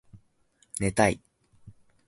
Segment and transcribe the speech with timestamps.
[0.79, 1.21] 寝たい